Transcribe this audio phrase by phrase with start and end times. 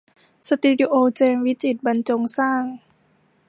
[0.47, 2.63] สตูดิโอเจมส์วิจิตรบรรจงสร้าง